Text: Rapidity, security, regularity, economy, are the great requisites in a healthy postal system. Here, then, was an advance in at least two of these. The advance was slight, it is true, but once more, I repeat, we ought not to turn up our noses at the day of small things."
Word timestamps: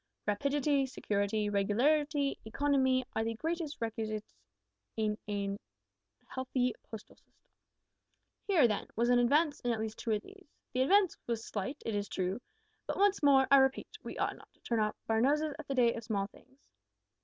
Rapidity, 0.25 0.87
security, 0.87 1.47
regularity, 1.47 2.39
economy, 2.43 3.05
are 3.15 3.23
the 3.23 3.35
great 3.35 3.61
requisites 3.79 4.33
in 4.97 5.15
a 5.29 5.55
healthy 6.27 6.73
postal 6.89 7.15
system. 7.17 7.33
Here, 8.47 8.67
then, 8.67 8.87
was 8.95 9.09
an 9.09 9.19
advance 9.19 9.59
in 9.59 9.69
at 9.69 9.79
least 9.79 9.99
two 9.99 10.13
of 10.13 10.23
these. 10.23 10.55
The 10.73 10.81
advance 10.81 11.15
was 11.27 11.45
slight, 11.45 11.83
it 11.85 11.93
is 11.93 12.09
true, 12.09 12.41
but 12.87 12.97
once 12.97 13.21
more, 13.21 13.45
I 13.51 13.57
repeat, 13.57 13.95
we 14.01 14.17
ought 14.17 14.35
not 14.35 14.51
to 14.55 14.61
turn 14.61 14.79
up 14.79 14.97
our 15.07 15.21
noses 15.21 15.53
at 15.59 15.67
the 15.67 15.75
day 15.75 15.93
of 15.93 16.03
small 16.03 16.25
things." 16.25 16.67